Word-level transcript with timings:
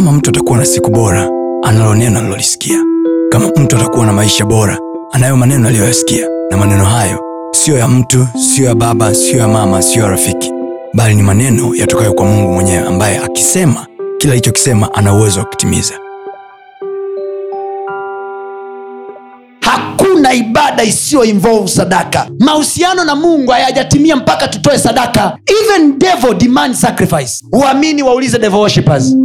kama 0.00 0.12
mtu 0.12 0.30
atakuwa 0.30 0.58
na 0.58 0.64
siku 0.64 0.90
bora 0.90 1.28
analo 1.62 1.94
neno 1.94 2.18
alilolisikia 2.18 2.84
kama 3.30 3.48
mtu 3.56 3.76
atakuwa 3.76 4.06
na 4.06 4.12
maisha 4.12 4.44
bora 4.44 4.78
anayo 5.12 5.36
maneno 5.36 5.68
aliyoyasikia. 5.68 6.26
Na 6.50 6.56
maneno 6.56 6.84
hayo 6.84 7.20
siyo 7.52 7.78
ya 7.78 7.88
mtu 7.88 8.26
siyo 8.54 8.68
ya 8.68 8.74
baba 8.74 9.14
siyo 9.14 9.38
ya 9.38 9.48
mama 9.48 9.82
siyo 9.82 10.04
ya 10.04 10.10
rafiki. 10.10 10.52
Bali 10.94 11.14
ni 11.14 11.22
maneno 11.22 11.74
yatokayo 11.74 12.12
kwa 12.14 12.24
mungu 12.26 12.52
mwenyewe 12.52 12.86
ambaye 12.88 13.18
akisema 13.18 13.86
kila 14.18 14.32
alichokisema 14.32 14.94
ana 14.94 15.14
uwezo 15.14 15.40
wa 15.40 15.46
kutimiza. 15.46 15.94
Hakuna 19.60 20.32
ibada 20.34 20.82
isiyo 20.84 21.24
involve 21.24 21.68
sadaka. 21.68 22.26
Mahusiano 22.38 23.04
na 23.04 23.14
mungu 23.16 23.50
hayajatimia 23.50 24.16
mpaka 24.16 24.48
tutoe 24.48 24.78
sadaka. 24.78 25.38
Even 25.46 25.98
devil 25.98 26.34
demand 26.34 26.74
sacrifice. 26.74 27.44
Uamini 27.52 28.02
waulize 28.02 28.38
devil 28.38 28.58
worshippers 28.58 29.16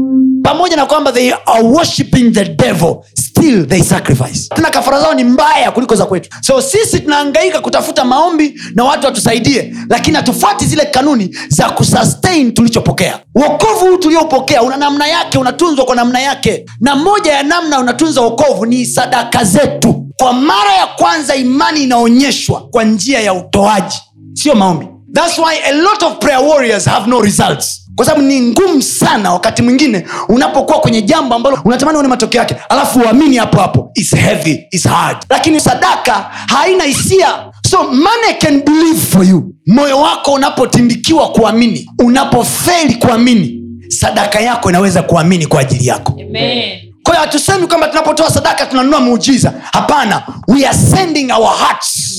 pamoja 0.46 0.76
na 0.76 0.86
kwamba 0.86 1.12
they 1.12 1.32
are 1.46 1.64
worshiping 1.64 2.32
the 2.32 2.46
devil 2.46 2.96
still 3.14 3.66
they 3.68 3.82
sacrifice. 3.84 4.50
Tena 4.56 4.70
kafara 4.70 5.02
zao 5.02 5.14
ni 5.14 5.24
mbaya 5.24 5.72
kuliko 5.72 5.96
za 5.96 6.06
kwetu. 6.06 6.30
So 6.42 6.62
sisi 6.62 7.00
tunaangaika 7.00 7.60
kutafuta 7.60 8.06
maombi 8.06 8.62
na 8.76 8.84
watu 8.84 9.06
watusaidie 9.06 9.76
lakini 9.90 10.18
hatufuati 10.18 10.66
zile 10.66 10.86
kanuni 10.86 11.36
za 11.50 11.70
kusustain 11.70 12.54
tulichopokea. 12.54 13.20
Wokovu 13.36 13.86
huu 13.86 13.98
tuliopokea 13.98 14.62
una 14.64 14.78
namna 14.78 15.08
yake 15.08 15.38
unatunzwa 15.38 15.86
kwa 15.86 15.96
namna 15.96 16.20
yake. 16.20 16.66
Na 16.80 16.96
moja 16.96 17.34
ya 17.34 17.44
namna 17.44 17.80
unatunza 17.80 18.22
wokovu 18.22 18.66
ni 18.66 18.86
sadaka 18.86 19.44
zetu. 19.44 20.06
Kwa 20.20 20.34
mara 20.34 20.74
ya 20.74 20.88
kwanza 20.88 21.36
imani 21.36 21.84
inaonyeshwa 21.84 22.62
kwa 22.68 22.84
njia 22.84 23.20
ya 23.20 23.34
utoaji 23.34 23.98
sio 24.34 24.56
maombi. 24.56 24.88
Thats 25.14 25.38
why 25.38 25.56
a 25.66 25.72
lot 25.72 26.06
of 26.06 26.18
prayer 26.20 26.44
warriors 26.50 26.86
have 26.86 27.10
no 27.10 27.22
results 27.22 27.85
kwa 27.96 28.06
sababu 28.06 28.24
ni 28.28 28.42
ngumu 28.42 28.82
sana 28.82 29.34
wakati 29.34 29.62
mwingine 29.62 30.06
unapokuwa 30.30 30.80
kwenye 30.80 31.02
jambo 31.02 31.36
ambalo 31.36 31.60
unatamani 31.66 31.96
uone 31.98 32.10
matokeo 32.10 32.40
yake 32.40 32.56
alafu 32.70 33.00
uamini 33.00 33.38
hapo 33.38 33.58
hapo 33.60 33.92
It's 33.96 34.16
heavy, 34.16 34.68
it's 34.72 34.88
hard. 34.88 35.18
Lakini 35.30 35.60
sadaka 35.60 36.14
haina 36.48 36.84
hisia. 36.84 37.28
So 37.70 37.84
money 37.84 38.34
can 38.40 38.62
believe 38.62 39.00
for 39.00 39.26
you. 39.26 39.56
Moyo 39.68 40.00
wako 40.02 40.34
unapotindikiwa 40.34 41.30
kuamini 41.32 41.90
unapofeli 42.04 42.96
kuamini 42.96 43.62
sadaka 43.88 44.40
yako 44.40 44.70
inaweza 44.70 45.04
kuamini 45.04 45.46
kwa 45.48 45.60
ajili 45.62 45.88
yako. 45.88 46.14
Amen. 46.30 46.80
Kwa 47.06 47.14
hiyo 47.14 47.26
hatusemi 47.26 47.68
kwamba 47.68 47.88
tunapotoa 47.88 48.32
sadaka 48.32 48.66
tunanunua 48.66 49.00
muujiza. 49.00 49.54
Hapana 49.72 50.24
we 50.48 50.66
are 50.68 50.78
sending 50.78 51.32
our 51.32 51.58
hearts. 51.58 52.16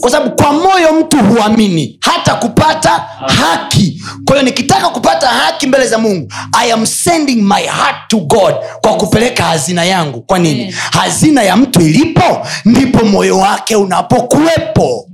Kwa 0.00 0.10
sababu 0.10 0.36
kwa 0.42 0.52
moyo 0.52 0.92
mtu 0.92 1.16
huamini 1.18 1.98
hata 2.00 2.34
kupata 2.34 2.90
haki. 3.26 4.02
Kwa 4.24 4.36
hiyo 4.36 4.44
nikitaka 4.48 4.88
kupata 4.88 5.26
haki 5.28 5.66
mbele 5.66 5.86
za 5.86 5.98
mungu 5.98 6.32
i 6.52 6.72
am 6.72 6.86
sending 6.86 7.36
my 7.42 7.62
heart 7.62 7.96
to 8.08 8.16
god 8.18 8.54
kwa 8.80 8.96
kupeleka 8.96 9.44
hazina 9.44 9.84
yangu. 9.84 10.20
Kwa 10.22 10.38
nini? 10.38 10.60
Amen. 10.62 10.74
hazina 10.92 11.42
ya 11.42 11.56
mtu 11.56 11.80
ilipo 11.80 12.46
ndipo 12.64 13.04
moyo 13.06 13.38
wake 13.38 13.76
unapokuwepo. 13.76 15.06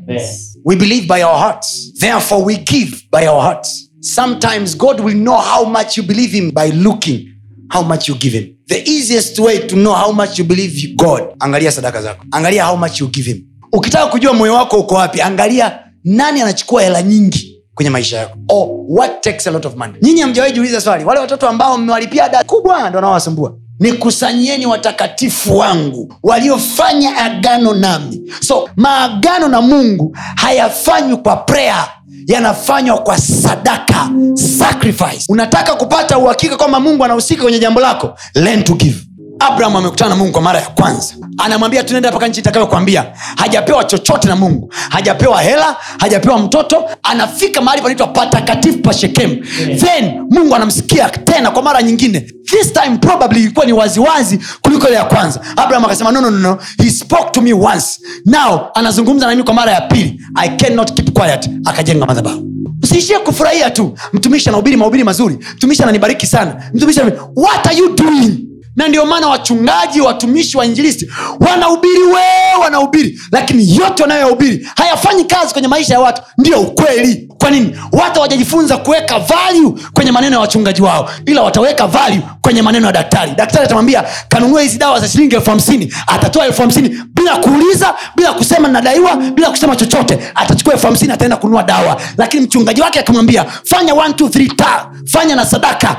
We 0.65 0.77
believe 0.77 1.07
by 1.07 1.23
our 1.25 1.39
hearts. 1.39 1.93
Therefore 2.01 2.43
we 2.45 2.57
give 2.57 2.97
by 3.13 3.29
our 3.29 3.43
hearts. 3.43 3.91
Sometimes 4.01 4.77
god 4.77 5.01
will 5.01 5.15
know 5.17 5.37
how 5.41 5.65
much 5.65 5.99
you 5.99 6.05
believe 6.05 6.37
him 6.37 6.51
by 6.55 6.73
looking 6.73 7.29
how 7.71 7.83
much 7.83 8.09
you 8.09 8.15
give 8.15 8.33
him? 8.39 8.57
The 8.69 8.83
easiest 8.91 9.39
way 9.39 9.59
to 9.59 9.77
know 9.77 9.95
how 9.95 10.13
much 10.13 10.39
you 10.39 10.45
believe 10.45 10.95
god 10.97 11.23
angalia 11.39 11.73
sadaka 11.73 12.03
zako. 12.03 12.25
Angalia 12.31 12.65
how 12.65 12.77
much 12.77 13.01
you 13.01 13.09
give 13.09 13.31
him. 13.31 13.43
Ukitaka 13.73 14.07
kujua 14.07 14.33
moyo 14.33 14.55
wako 14.55 14.81
uko 14.81 14.95
wapi 14.95 15.21
angalia 15.23 15.79
nani 16.05 16.41
anachukua 16.43 16.83
hela 16.83 17.03
nyingi 17.03 17.63
kwenye 17.75 17.91
maisha 17.91 18.17
yako. 18.19 18.39
Or 18.49 18.69
what 18.89 19.21
takes 19.23 19.47
a 19.47 19.51
lot 19.51 19.69
of 19.69 19.77
money. 19.77 19.95
Nyinyi 20.03 20.21
hamjawahi 20.21 20.53
jiuliza 20.55 20.81
swali 20.81 21.05
wale 21.05 21.21
watoto 21.21 21.49
ambao 21.49 21.79
mmewalipia 21.79 22.25
ada 22.25 22.45
kubwa 22.45 22.89
ndo 22.91 22.97
wanaowasumbua 22.97 23.55
nikusanyieni 23.81 24.67
watakatifu 24.67 25.57
wangu 25.59 26.15
waliofanya 26.23 27.17
agano 27.17 27.75
nami. 27.75 28.33
So 28.41 28.69
maagano 28.77 29.49
na 29.49 29.61
mungu 29.61 30.17
hayafanywi 30.37 31.17
kwa 31.17 31.37
prayer 31.37 31.89
yanafanywa 32.27 32.99
kwa 32.99 33.19
sadaka 33.19 34.11
sacrifice. 34.35 35.25
Unataka 35.29 35.75
kupata 35.75 36.19
uhakika 36.19 36.57
kwamba 36.57 36.81
mungu 36.81 37.05
anahusika 37.05 37.43
kwenye 37.43 37.59
jambo 37.59 37.81
lako? 37.81 38.19
Learn 38.35 38.65
to 38.65 38.75
give 38.75 38.97
abraham 39.41 39.77
amekutana 39.77 40.09
na 40.11 40.17
mungu 40.17 40.33
kwa 40.33 40.43
mara 40.43 40.61
ya 40.61 40.67
kwanza. 40.67 41.15
Anamwambia 41.39 41.85
tunaenda 41.85 42.11
mpaka 42.11 42.29
nchi 42.29 42.41
itakayokwambia 42.41 43.05
hajapewa 43.37 43.85
chochote 43.85 44.29
na 44.29 44.37
mungu 44.37 44.73
hajapewa 44.91 45.43
hela 45.43 45.77
hajapewa 45.99 46.39
mtoto 46.39 46.85
anafika 47.03 47.61
mahali 47.61 47.83
panaitwa 47.83 48.07
patakatifu 48.07 48.79
pa 48.79 48.93
shekemu. 48.93 49.37
Then 49.79 50.21
mungu 50.31 50.55
anamsikia 50.55 51.09
tena 51.09 51.51
kwa 51.51 51.63
mara 51.63 51.83
nyingine. 51.83 52.21
This 52.21 52.73
time 52.73 52.97
probably 52.99 53.41
ilikuwa 53.41 53.67
ni 53.67 53.73
waziwazi 53.73 54.41
kuliko 54.63 54.87
ile 54.89 54.97
ya 54.97 55.05
kwanza. 55.05 55.41
Abraham 55.57 55.85
akasema 55.85 56.13
no, 56.13 56.21
no, 56.21 56.31
no, 56.31 56.39
no. 56.39 56.59
he 56.79 56.91
spoke 56.91 57.31
to 57.33 57.43
me 57.43 57.53
once. 57.53 58.01
Now 58.27 58.61
anazungumza 58.75 59.27
nami 59.27 59.43
kwa 59.43 59.55
mara 59.55 59.73
ya 59.73 59.81
pili. 59.81 60.21
I 60.35 60.49
cannot 60.49 60.93
keep 60.93 61.13
quiet. 61.19 61.51
Akajenga 61.65 62.07
madhabahu. 62.07 62.43
Usiishie 62.83 63.19
kufurahia 63.19 63.71
tu. 63.71 63.99
Mtumishi 64.13 64.49
anahubiri 64.49 64.77
mahubiri 64.77 65.05
mazuri. 65.05 65.39
Mtumishi 65.55 65.83
ananibariki 65.83 66.27
sana. 66.27 66.63
Mtumishi 66.75 67.01
what 67.37 67.67
are 67.67 67.77
you 67.77 67.95
doing 67.95 68.47
na 68.77 68.89
ndio 68.89 69.07
maana 69.07 69.29
wachungaji 69.29 70.01
watumishi 70.01 70.57
wa 70.57 70.65
injilisti 70.67 71.11
wanahubiri 71.41 72.03
we 72.03 72.23
wanahubiri 72.63 73.21
lakini 73.33 73.77
yote 73.77 74.03
wanayoyahubiri 74.03 74.69
hayafanyi 74.77 75.25
kazi 75.25 75.53
kwenye 75.53 75.69
maisha 75.69 75.95
ya 75.95 76.01
watu. 76.01 76.23
Ndio 76.39 76.61
ukweli. 76.61 77.29
Kwa 77.39 77.51
nini? 77.51 77.77
Watu 77.93 78.15
hawajajifunza 78.15 78.77
kuweka 78.77 79.19
value 79.19 79.73
kwenye 79.93 80.13
maneno 80.13 80.35
ya 80.35 80.41
wachungaji 80.41 80.83
wao 80.83 81.11
ila 81.27 81.43
wataweka 81.43 81.87
value 81.87 82.21
kwenye 82.41 82.63
maneno 82.63 82.87
ya 82.87 82.93
daktari. 82.93 83.33
Daktari 83.33 83.65
atamwambia 83.65 84.05
kanunua 84.29 84.63
hizi 84.63 84.79
dawa 84.79 85.01
za 85.01 85.09
shilingi 85.09 85.35
elfu 85.35 85.51
hamsini 85.51 85.95
atatoa 86.07 86.47
elfu 86.47 86.63
hamsini 86.63 86.89
bila 87.15 87.37
kuuliza 87.37 87.95
bila 88.17 88.33
kusema 88.33 88.69
nadaiwa 88.69 89.17
bila 89.17 89.51
kusema 89.51 89.77
chochote. 89.77 90.19
Atachukua 90.35 90.73
elfu 90.75 90.87
hamsini 90.87 91.13
ataenda 91.13 91.37
kununua 91.37 91.63
dawa. 91.63 92.01
Lakini 92.19 92.43
mchungaji 92.47 92.81
wake 92.81 93.01
akimwambia 93.01 93.45
fanya 93.65 93.95
one, 93.95 94.15
two, 94.15 94.29
three, 94.29 94.49
ta 94.49 94.91
fanya 95.13 95.37
na 95.37 95.47
sadaka. 95.47 95.97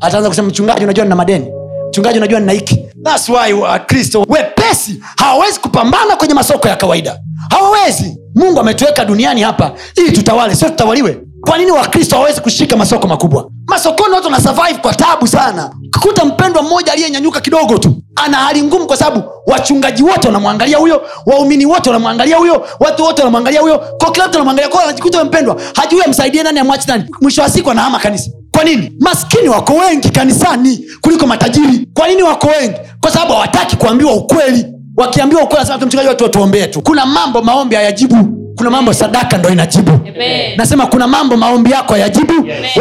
Ataanza 0.00 0.28
kusema 0.28 0.48
mchungaji 0.48 0.84
unajua 0.84 1.04
nina 1.04 1.16
madeni 1.16 1.46
mchungaji 1.96 2.18
unajua 2.18 2.40
nina 2.40 2.62
thats 3.04 3.28
why 3.28 3.52
wakristo 3.52 4.26
wepesi 4.28 5.02
hawawezi 5.16 5.60
kupambana 5.60 6.16
kwenye 6.16 6.34
masoko 6.34 6.68
ya 6.68 6.76
kawaida. 6.76 7.18
Hawawezi. 7.50 8.18
Mungu 8.34 8.60
ametuweka 8.60 9.04
duniani 9.04 9.42
hapa 9.42 9.72
ili 9.96 10.12
tutawale 10.12 10.54
sio 10.56 10.68
tutawaliwe. 10.68 11.18
Kwa 11.40 11.58
nini 11.58 11.70
wakristo 11.70 12.14
hawawezi 12.16 12.40
kushika 12.40 12.76
masoko 12.76 13.06
makubwa? 13.08 13.50
Masokoni 13.66 14.14
watu 14.14 14.26
wana 14.26 14.78
kwa 14.82 14.94
tabu 14.94 15.26
sana. 15.26 15.70
Kukuta 15.92 16.24
mpendwa 16.24 16.62
mmoja 16.62 16.92
aliyenyanyuka 16.92 17.40
kidogo 17.40 17.78
tu 17.78 17.94
ana 18.16 18.36
hali 18.36 18.62
ngumu 18.62 18.86
kwa 18.86 18.96
sababu 18.96 19.22
wachungaji 19.46 20.02
wote 20.02 20.26
wanamwangalia 20.26 20.78
huyo 20.78 21.02
waumini 21.26 21.66
wote 21.66 21.90
wanamwangalia 21.90 22.36
huyo 22.36 22.66
watu 22.80 23.02
wote 23.04 23.22
wanamwangalia 23.22 23.60
huyo. 23.60 23.78
Kwa 23.78 24.12
kila 24.12 24.28
mtu 24.28 24.36
anamwangalia 24.38 24.70
kwa 24.70 24.82
anajikuta 24.84 25.24
mpendwa 25.24 25.56
hajui 25.74 26.02
amsaidie 26.02 26.42
nani 26.42 26.58
amwachi 26.58 26.88
nani. 26.88 27.04
Mwisho 27.20 27.42
wa 27.42 27.48
siku 27.50 27.70
anahama 27.70 27.98
kanisa 27.98 28.30
kwa 28.56 28.64
nini? 28.64 28.92
Maskini 29.00 29.48
wako 29.48 29.72
wengi 29.74 30.10
kanisani 30.10 30.84
kuliko 31.00 31.26
matajiri. 31.26 31.88
Kwa 31.94 32.08
nini 32.08 32.22
wako 32.22 32.46
wengi? 32.46 32.74
Kwa 33.00 33.10
sababu 33.10 33.32
hawataki 33.32 33.76
kuambiwa 33.76 34.14
ukweli. 34.14 34.66
Wakiambiwa 34.96 35.42
ukweli 35.42 35.86
mchungaji 35.86 36.08
watu 36.08 36.24
watuombee 36.24 36.66
tu. 36.66 36.82
Kuna 36.82 37.06
mambo 37.06 37.42
maombi 37.42 37.74
hayajibu 37.76 38.45
kuna 38.56 38.70
mambo 38.70 38.92
sadaka 38.94 39.38
ndo 39.38 39.48
inajibu. 39.50 39.90
Amen. 39.92 40.56
nasema 40.56 40.86
kuna 40.86 41.06
mambo 41.06 41.36
maombi 41.36 41.70
yako 41.70 41.92
hayajibu 41.92 42.32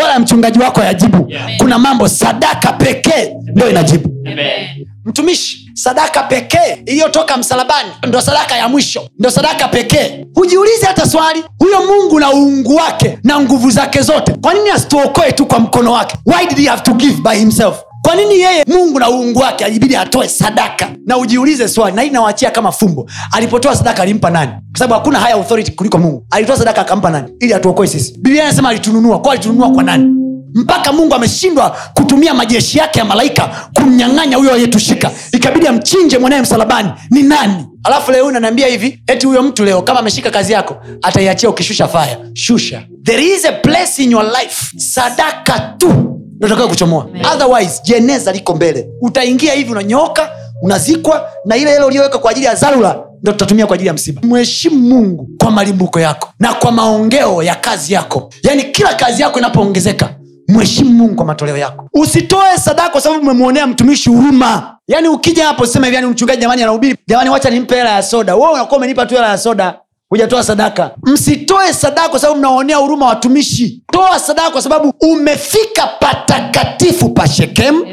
wala 0.02 0.19
mchungaji 0.19 0.59
wako 0.59 0.80
hayajibu. 0.80 1.34
Kuna 1.58 1.80
mambo 1.80 2.08
sadaka 2.09 2.74
pekee 2.74 3.31
ndo 3.56 3.69
inajibu. 3.69 4.09
Amen. 4.31 4.88
mtumishi 5.06 5.72
sadaka 5.74 6.24
pekee 6.24 6.84
iliyotoka 6.86 7.38
msalabani 7.38 7.90
ndo 8.08 8.22
sadaka 8.22 8.56
ya 8.58 8.68
mwisho 8.69 9.09
ndo 9.19 9.31
sadaka 9.31 9.68
pekee. 9.68 10.25
Hujiulize 10.36 10.86
hata 10.86 11.06
swali 11.09 11.44
huyo 11.59 11.80
mungu 11.86 12.19
na 12.19 12.31
uungu 12.34 12.75
wake 12.75 13.18
na 13.24 13.39
nguvu 13.42 13.72
zake 13.72 14.01
zote 14.01 14.33
kwa 14.42 14.54
nini 14.54 14.69
asituokoe 14.69 15.31
tu 15.31 15.45
kwa 15.45 15.60
mkono 15.60 15.92
wake? 15.92 16.16
Why 16.25 16.48
did 16.48 16.57
he 16.57 16.69
have 16.69 16.81
to 16.81 16.94
give 16.94 17.22
by 17.22 17.36
himself 17.36 17.75
kwa 18.06 18.16
nini 18.16 18.40
yeye 18.42 18.63
mungu 18.68 19.00
na 19.00 19.10
uungu 19.10 19.40
wake 19.40 19.66
alibidi 19.66 19.96
atoe 19.96 20.28
sadaka? 20.30 20.90
Na 21.06 21.18
ujiulize 21.18 21.68
swali 21.68 21.96
na 21.96 22.02
hii 22.02 22.10
nawachia 22.10 22.52
kama 22.52 22.72
fumbo. 22.72 23.10
Alipotoa 23.31 23.75
sadaka 23.75 24.04
alimpa 24.04 24.30
nani? 24.30 24.52
Kwa 24.52 24.80
sababu 24.80 24.94
hakuna 24.94 25.19
haya 25.19 25.36
authority 25.36 25.72
kuliko 25.72 25.98
mungu. 25.98 26.25
Alitoa 26.31 26.57
sadaka 26.57 26.81
akampa 26.81 27.10
nani? 27.10 27.28
Ili 27.40 27.54
atuokoe 27.54 27.88
sisi. 27.88 28.13
Biblia 28.18 28.44
anasema 28.44 28.69
alitununua. 28.69 29.19
Kwa 29.22 29.31
alitununua 29.31 29.72
kwa 29.72 29.84
nani? 29.84 30.16
Mpaka 30.54 30.94
mungu 30.94 31.16
ameshindwa 31.16 31.78
kutumia 31.94 32.34
majeshi 32.34 32.78
yake 32.78 33.00
ya 33.00 33.06
malaika 33.06 33.69
kumnyang'anya 33.74 34.38
huyo 34.38 34.51
aliyetushika. 34.54 35.12
Ikabidi 35.31 35.68
amchinje 35.68 36.18
mwanaye 36.18 36.42
msalabani. 36.42 36.90
Ni 37.12 37.24
nani? 37.24 37.66
Alafu 37.84 38.12
leo 38.12 38.25
unaniambia 38.25 38.68
hivi 38.68 39.00
eti 39.08 39.25
huyo 39.28 39.44
mtu 39.44 39.66
leo 39.66 39.81
kama 39.81 40.00
ameshika 40.00 40.31
kazi 40.31 40.54
yako 40.54 40.78
ataiachia 41.01 41.50
ukishusha 41.50 41.88
faya 41.88 42.18
shusha. 42.34 42.84
There 43.04 43.24
is 43.25 43.46
a 43.46 43.51
place 43.51 44.04
in 44.04 44.12
your 44.12 44.25
life. 44.42 44.72
Sadaka 44.78 45.60
tu 45.78 46.14
ndotakao 46.38 46.68
kuchomoa? 46.68 47.08
Otherwise 47.34 47.82
jeneza 47.84 48.32
liko 48.32 48.56
mbele. 48.56 48.90
Utaingia 49.02 49.54
hivi 49.54 49.72
unanyoka 49.72 50.30
unazikwa 50.62 51.30
na 51.46 51.56
ile 51.58 51.72
hela 51.72 51.86
uliyoweka 51.86 52.18
kwa 52.18 52.32
ajili 52.32 52.46
ya 52.46 52.56
dharura 52.56 53.00
ndo 53.22 53.32
tutatumia 53.32 53.68
kwa 53.68 53.74
ajili 53.76 53.88
ya 53.88 53.94
msiba. 53.94 54.22
Mheshimu 54.26 54.76
mungu 54.80 55.30
kwa 55.42 55.52
malimbuko 55.52 56.00
yako 56.00 56.30
na 56.40 56.54
kwa 56.54 56.72
maongeo 56.72 57.44
ya 57.44 57.56
kazi 57.56 57.94
yako. 57.94 58.30
Yaani 58.44 58.64
kila 58.64 58.94
kazi 58.94 59.22
yako 59.22 59.40
inapoongezeka 59.40 60.10
mheshimu 60.48 60.90
mungu 60.90 61.16
kwa 61.16 61.26
matoleo 61.26 61.58
yako. 61.58 61.90
Usitoe 61.94 62.58
sadaka 62.58 62.90
kwa 62.90 63.02
sababu 63.02 63.22
umemwonea 63.22 63.68
mtumishi 63.68 64.10
huruma. 64.10 64.78
Yaani 64.88 65.08
ukija 65.08 65.46
hapo 65.48 65.66
sema 65.66 65.86
hivi 65.86 65.96
yani 65.96 66.08
mchungaji 66.08 66.42
jamani 66.42 66.64
anahubiri. 66.64 66.96
Jamani 67.08 67.30
wacha 67.30 67.50
nimpe 67.50 67.76
hela 67.76 67.90
ya 67.90 68.04
soda. 68.04 68.36
Wewe 68.36 68.50
unakuwa 68.54 68.78
umenipa 68.78 69.06
tu 69.06 69.16
hela 69.16 69.30
ya 69.30 69.38
soda 69.38 69.80
hujatoa 70.10 70.44
sadaka. 70.44 70.92
Msitoe 71.04 71.74
sadaka 71.74 72.10
kwa 72.10 72.19
sababu 72.19 72.40
mnaonea 72.40 72.78
huruma 72.78 73.06
watumishi. 73.06 73.84
Toa 73.92 74.19
sadaka 74.19 74.50
kwa 74.50 74.62
sababu 74.62 74.94
umefika 75.02 75.88
patakatifu 76.00 77.10
pa 77.10 77.28
shekemu 77.28 77.86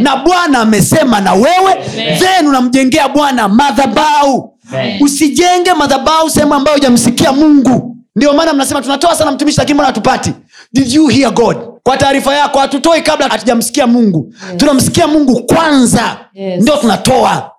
na 0.00 0.16
bwana 0.16 0.58
amesema 0.58 1.20
na 1.20 1.32
wewe. 1.34 1.74
Then 2.18 2.46
unamjengea 2.48 3.08
bwana 3.08 3.48
madhabau 3.48 4.54
usijenge 5.00 5.74
madhabau 5.74 6.30
sehemu 6.30 6.54
ambayo 6.54 6.76
hujamsikia 6.76 7.32
mungu. 7.32 7.96
Ndio 8.16 8.32
maana 8.32 8.52
mnasema 8.52 8.82
tunatoa 8.82 9.14
sana 9.16 9.30
mtumishi 9.32 9.58
lakini 9.58 9.74
mbona 9.74 9.86
hatupati? 9.86 10.32
Did 10.72 10.92
you 10.92 11.06
hear 11.08 11.32
god 11.32 11.56
kwa 11.88 11.96
taarifa 11.96 12.34
yako 12.34 12.58
hatutoi 12.58 13.02
kabla 13.02 13.28
hatujamsikia 13.28 13.86
mungu. 13.86 14.32
Yes. 14.48 14.56
tunamsikia 14.56 15.06
mungu 15.06 15.42
kwanza. 15.46 16.16
Yes. 16.34 16.62
ndio 16.62 16.76
tunatoa. 16.76 17.50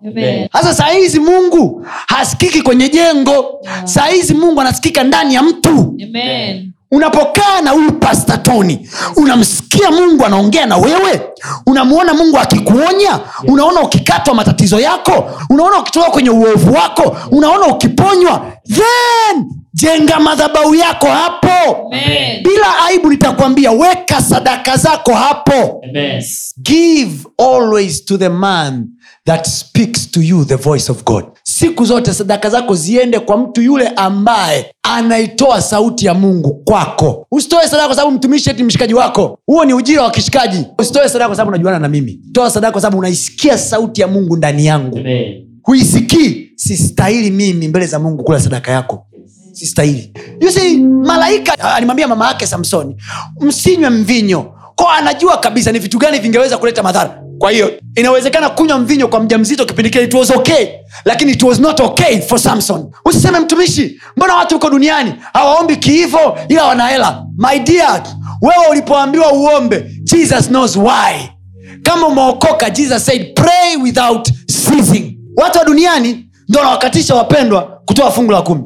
Sasa 0.54 0.74
saa 0.74 0.88
hizi 0.88 1.20
mungu 1.20 1.86
hasikiki 2.08 2.62
kwenye 2.62 2.90
jengo. 2.90 3.60
Yeah. 3.64 3.86
saa 3.88 4.06
hizi 4.08 4.34
mungu 4.34 4.62
anasikika 4.62 5.04
ndani 5.04 5.34
ya 5.34 5.44
mtu. 5.44 5.70
Amen. 6.04 6.72
unapokaa 6.92 7.62
na 7.62 7.72
huyu 7.72 7.92
pasta 7.92 8.38
toni 8.38 8.90
unamsikia 9.16 9.92
mungu 9.92 10.26
anaongea 10.26 10.66
na 10.66 10.78
wewe? 10.78 11.22
Unamwona 11.66 12.14
mungu 12.14 12.38
akikuonya? 12.38 13.20
Unaona 13.48 13.82
ukikatwa 13.82 14.34
matatizo 14.36 14.80
yako? 14.80 15.32
Unaona 15.50 15.80
ukitoka 15.80 16.10
kwenye 16.12 16.30
uovu 16.30 16.74
wako? 16.74 17.18
Unaona 17.32 17.68
ukiponywa? 17.68 18.46
Then 18.68 19.46
jenga 19.82 20.20
madhabau 20.20 20.76
yako 20.76 21.08
hapo. 21.08 21.88
Amen. 21.92 22.44
bila 22.44 22.86
aibu 22.86 23.10
nitakwambia 23.10 23.72
weka 23.72 24.22
sadaka 24.22 24.78
zako 24.78 25.14
hapo. 25.14 25.82
Amen. 25.90 26.24
give 26.62 27.26
always 27.38 28.06
to 28.06 28.18
the 28.18 28.30
man 28.30 28.88
that 29.26 29.48
speaks 29.48 30.12
to 30.12 30.22
you 30.22 30.46
the 30.46 30.56
voice 30.56 30.92
of 30.92 31.04
god. 31.04 31.26
Siku 31.44 31.86
zote 31.86 32.14
sadaka 32.14 32.50
zako 32.50 32.76
ziende 32.76 33.20
kwa 33.20 33.38
mtu 33.38 33.62
yule 33.62 33.88
ambaye 33.88 34.72
anaitoa 34.84 35.62
sauti 35.62 36.06
ya 36.06 36.14
mungu 36.14 36.54
kwako. 36.66 37.28
Usitoe 37.32 37.64
sadaka 37.68 37.86
kwa 37.88 37.96
sababu 37.96 38.16
mtumishi 38.16 38.50
eti 38.50 38.64
mshikaji 38.64 38.94
wako. 38.94 39.40
Huo 39.46 39.66
ni 39.66 39.74
ujira 39.74 40.04
wa 40.04 40.12
kishikaji. 40.12 40.66
Usitoe 40.80 41.10
sadaka 41.10 41.28
kwa 41.28 41.36
sababu 41.36 41.50
unajuana 41.52 41.80
na 41.80 41.88
mimi. 41.88 42.20
Toa 42.32 42.50
sadaka 42.52 42.72
kwa 42.72 42.82
sababu 42.82 42.98
unaisikia 43.00 43.58
sauti 43.58 44.02
ya 44.02 44.08
mungu 44.08 44.38
ndani 44.38 44.66
yangu. 44.66 45.00
Huisikii 45.64 46.50
sistahili 46.56 47.32
mimi 47.32 47.68
mbele 47.68 47.86
za 47.86 48.00
mungu 48.00 48.24
kula 48.24 48.40
sadaka 48.40 48.72
yako 48.72 49.06
sistahili 49.60 50.14
You 50.42 50.52
see, 50.52 50.78
malaika 50.78 51.74
alimwambia 51.76 52.08
mama 52.08 52.28
yake 52.28 52.48
samsoni 52.48 52.96
msinywe 53.42 53.90
mvinyo. 53.90 54.42
Ko 54.76 54.88
anajua 54.88 55.38
kabisa 55.38 55.72
ni 55.72 55.80
vitu 55.80 55.98
gani 55.98 56.20
vingeweza 56.20 56.58
kuleta 56.58 56.84
madhara. 56.84 57.22
Kwa 57.40 57.52
hiyo 57.52 57.72
inawezekana 57.96 58.50
kunywa 58.50 58.80
mvinyo 58.80 59.08
kwa 59.08 59.20
mja 59.20 59.38
mzito 59.38 59.66
kipindi 59.66 59.90
kile 59.90 60.04
it 60.04 60.14
okay 60.16 60.68
lakini 61.06 61.32
it 61.32 61.44
was 61.44 61.60
not 61.60 61.80
okay 61.80 62.22
for 62.22 62.40
samson. 62.40 62.92
Usiseme 63.06 63.40
mtumishi 63.40 64.02
mbona 64.18 64.36
watu 64.36 64.56
huko 64.56 64.70
duniani 64.70 65.14
hawaombi 65.34 65.76
kiivo 65.78 66.38
ila 66.50 66.64
wanahela 66.66 67.24
my 67.38 67.60
dear 67.60 68.04
wewe 68.42 68.68
ulipoambiwa 68.72 69.34
uombe 69.34 69.86
jesus 70.04 70.48
knows 70.48 70.76
why. 70.76 71.30
Kama 71.84 72.08
umeokoka 72.08 72.70
jesus 72.70 73.06
said 73.06 73.34
pray 73.36 73.76
without 73.84 74.30
ceasing. 74.48 75.18
Watu 75.36 75.60
wa 75.60 75.66
duniani 75.66 76.26
ndo 76.50 76.60
wanawakatisha 76.60 77.16
wapendwa 77.16 77.79
kutoa 77.90 78.12
fungu 78.12 78.32
la 78.32 78.42
kumi. 78.42 78.62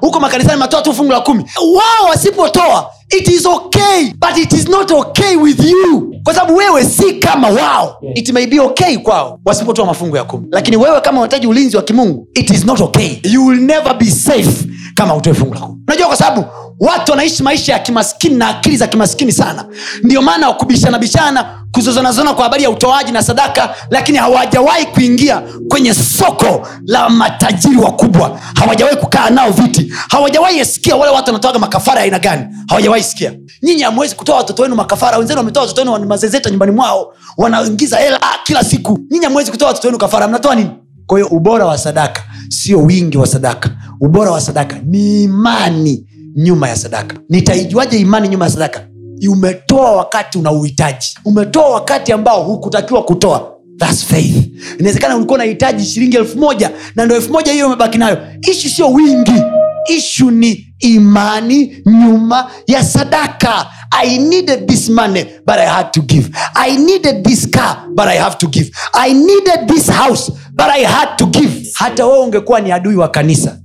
Huko 0.00 0.20
makanisani 0.20 0.58
matoa 0.58 0.82
tu 0.82 0.94
fungu 0.94 1.12
la 1.12 1.20
kumi. 1.20 1.44
Wao 1.74 2.08
wasipotoa 2.10 2.90
it 3.18 3.28
is 3.28 3.46
okay 3.46 4.12
but 4.18 4.36
it 4.38 4.52
is 4.52 4.68
not 4.68 4.90
okay 4.90 5.36
with 5.36 5.64
you. 5.64 6.14
Kwa 6.24 6.34
sababu 6.34 6.56
wewe 6.56 6.84
si 6.84 7.12
kama 7.12 7.48
wao. 7.48 7.96
It 8.14 8.32
may 8.32 8.46
be 8.46 8.60
okay 8.60 8.96
kwao 8.98 9.38
wasipotoa 9.44 9.86
mafungu 9.86 10.16
ya 10.16 10.24
kumi. 10.24 10.46
Lakini 10.50 10.76
wewe 10.76 11.00
kama 11.00 11.18
unahitaji 11.20 11.46
ulinzi 11.46 11.76
wa 11.76 11.82
kimungu 11.82 12.28
it 12.34 12.50
is 12.50 12.64
not 12.64 12.80
okay. 12.80 13.16
You 13.22 13.46
will 13.46 13.60
never 13.60 13.94
be 13.98 14.10
safe 14.10 14.66
kama 14.94 15.14
utoe 15.14 15.34
fungu 15.34 15.54
la 15.54 15.60
kumi. 15.60 15.78
Unajua 15.88 16.06
kwa 16.06 16.16
sababu 16.16 16.44
watu 16.82 17.10
wanaishi 17.12 17.42
maisha 17.42 17.72
ya 17.72 17.78
kimaskini 17.78 18.34
na 18.36 18.48
akili 18.48 18.76
za 18.76 18.86
kimaskini 18.86 19.32
sana. 19.32 19.64
Ndio 20.02 20.22
maana 20.22 20.48
wakubishana 20.48 20.98
bishana 20.98 21.58
kuzozanazona 21.72 22.34
kwa 22.34 22.44
habari 22.44 22.62
ya 22.62 22.70
utoaji 22.70 23.12
na 23.12 23.22
sadaka 23.22 23.74
lakini 23.90 24.18
hawajawahi 24.18 24.86
kuingia 24.86 25.42
kwenye 25.68 25.94
soko 25.94 26.68
la 26.86 27.08
matajiri 27.08 27.76
wakubwa. 27.76 28.40
Hawajawahi 28.54 28.96
kukaa 28.96 29.30
nao 29.30 29.50
viti. 29.50 29.92
Hawajawahi 30.08 30.64
sikia 30.64 30.96
wale 30.96 31.12
watu 31.12 31.26
wanatoaga 31.26 31.58
makafara 31.58 31.98
ya 31.98 32.04
aina 32.04 32.18
gani. 32.18 32.44
Hawajawahi 32.68 33.02
sikia. 33.02 33.32
Nyinyi 33.62 33.82
hamwezi 33.82 34.14
kutoa 34.14 34.36
watoto 34.36 34.62
wenu 34.62 34.74
makafara. 34.74 35.18
Wenzenu 35.18 35.38
wametoa 35.38 35.62
watoto 35.62 35.92
wenu 35.92 36.06
mazezeta 36.06 36.50
nyumbani 36.50 36.72
mwao 36.72 37.14
wanaingiza 37.36 37.96
hela 37.96 38.20
kila 38.44 38.64
siku. 38.64 38.98
Nyinyi 39.10 39.24
hamwezi 39.24 39.50
kutoa 39.50 39.68
watoto 39.68 39.88
wenu 39.88 39.98
kafara. 39.98 40.28
Mnatoa 40.28 40.54
nini? 40.54 40.70
Kwa 41.06 41.18
hiyo 41.18 41.28
ubora 41.30 41.66
wa 41.66 41.78
sadaka 41.78 42.22
sio 42.48 42.78
wingi 42.82 43.18
wa 43.18 43.26
sadaka. 43.26 43.70
Ubora 44.00 44.30
wa 44.30 44.40
sadaka 44.40 44.76
ni 44.84 45.22
imani 45.22 46.06
nyuma 46.36 46.68
ya 46.68 46.76
sadaka. 46.76 47.16
Nitaijuaje 47.28 47.98
imani 47.98 48.28
nyuma 48.28 48.44
ya 48.44 48.50
sadaka? 48.50 48.80
Umetoa 49.30 49.92
wakati 49.92 50.38
una 50.38 50.52
uhitaji 50.52 51.08
umetoa 51.24 51.68
wakati 51.68 52.12
ambao 52.12 52.42
hukutakiwa 52.44 53.02
kutoa. 53.02 53.52
That's 53.78 54.04
faith. 54.04 54.48
Inawezekana 54.78 55.16
ulikuwa 55.16 55.34
unahitaji 55.34 55.84
shilingi 55.86 56.16
elfu 56.16 56.38
moja 56.38 56.70
na 56.96 57.04
ndo 57.06 57.16
elfu 57.16 57.32
moja 57.32 57.52
hiyo 57.52 57.66
umebaki 57.66 57.98
nayo. 57.98 58.18
Ishu 58.50 58.68
sio 58.68 58.92
wingi. 58.92 59.42
Ishu 59.96 60.30
ni 60.30 60.74
imani 60.78 61.82
nyuma 61.86 62.50
ya 62.66 62.84
sadaka. 62.84 63.66
I 63.90 64.18
needed 64.18 64.66
this 64.68 64.88
money 64.88 65.24
but 65.46 65.56
i 65.56 65.66
had 65.66 65.90
to 65.92 66.00
give. 66.02 66.30
I 66.54 66.76
needed 66.76 67.24
this 67.24 67.50
car 67.50 67.86
but 67.94 68.06
i 68.06 68.16
have 68.18 68.36
to 68.38 68.46
give. 68.46 68.70
I 68.92 69.12
needed 69.12 69.66
this 69.68 69.90
house 69.90 70.32
but 70.52 70.66
i 70.66 70.84
had 70.84 71.16
to 71.16 71.26
give. 71.26 71.68
Hata 71.74 72.06
wewe 72.06 72.18
ungekuwa 72.24 72.60
ni 72.60 72.72
adui 72.72 72.96
wa 72.96 73.08
kanisa. 73.08 73.58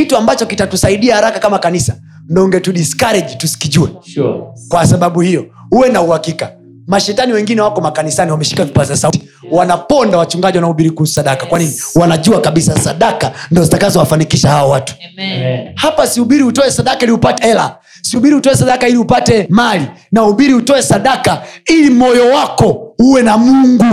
Kitu 0.00 0.16
ambacho 0.16 0.46
kitatusaidia 0.46 1.14
haraka 1.14 1.38
kama 1.38 1.58
kanisa 1.58 1.96
ndo 2.28 2.44
ungetudiscourage 2.44 3.34
tusikijue. 3.34 3.88
Sure. 4.14 4.34
kwa 4.68 4.86
sababu 4.86 5.20
hiyo 5.20 5.46
uwe 5.72 5.88
na 5.88 6.02
uhakika. 6.02 6.52
Mashetani 6.86 7.32
wengine 7.32 7.60
wako 7.60 7.80
makanisani 7.80 8.30
wameshika 8.30 8.64
vipaza 8.64 8.96
sauti. 8.96 9.22
Wanaponda 9.50 10.18
wachungaji 10.18 10.58
wanaohubiri 10.58 10.90
kuhusu 10.90 11.12
sadaka. 11.14 11.46
Kwa 11.46 11.58
nini? 11.58 11.72
Wanajua 11.94 12.40
kabisa 12.40 12.78
sadaka 12.78 13.32
ndo 13.50 13.64
zitakazowafanikisha 13.64 14.48
hawa 14.48 14.68
watu. 14.70 14.94
Amen. 15.12 15.32
Amen. 15.36 15.72
hapa 15.74 16.06
sihubiri 16.06 16.42
utoe 16.42 16.70
sadaka 16.70 17.02
ili 17.02 17.12
upate 17.12 17.46
hela. 17.46 17.76
Sihubiri 18.02 18.34
utoe 18.34 18.56
sadaka 18.56 18.88
ili 18.88 18.96
upate 18.98 19.46
mali. 19.50 19.86
Na 20.12 20.24
ubiri 20.24 20.54
utoe 20.54 20.82
sadaka 20.82 21.42
ili 21.66 21.90
moyo 21.90 22.26
wako 22.30 22.94
uwe 22.98 23.22
na 23.22 23.38
mungu. 23.38 23.84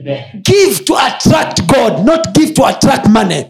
Amen. 0.00 0.18
give 0.42 0.84
to 0.84 0.98
attract 0.98 1.62
god 1.66 2.06
not 2.06 2.28
give 2.38 2.52
to 2.52 2.66
attract 2.66 3.06
money 3.06 3.44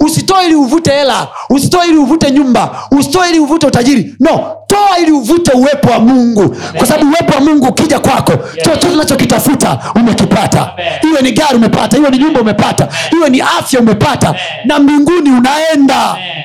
usitoe 0.00 0.44
ili 0.46 0.54
uvute 0.54 0.90
hela. 0.92 1.28
Usitoe 1.50 1.86
ili 1.88 1.96
uvute 1.98 2.30
nyumba. 2.30 2.70
Usitoe 2.90 3.28
ili 3.30 3.38
uvute 3.38 3.66
utajiri. 3.66 4.14
No 4.20 4.54
toa 4.66 4.98
ili 5.02 5.12
uvute 5.12 5.52
uwepo 5.52 5.90
wa 5.90 5.98
mungu. 5.98 6.56
Kwa 6.76 6.86
sababu 6.86 7.06
uwepo 7.10 7.34
wa 7.34 7.40
mungu 7.40 7.66
ukija 7.66 7.98
kwako 7.98 8.32
chochote 8.64 8.86
unachokitafuta 8.88 9.78
umekipata. 9.94 10.70
Iwe 11.10 11.22
ni 11.22 11.32
gari 11.32 11.56
umepata 11.56 11.96
iwe 11.96 12.10
ni 12.10 12.18
nyumba 12.18 12.40
umepata 12.40 12.88
iwe 13.12 13.30
ni 13.30 13.40
afya 13.40 13.80
umepata 13.80 14.34
na 14.64 14.78
mbinguni 14.78 15.30
unaenda. 15.30 16.10
Amen. 16.10 16.44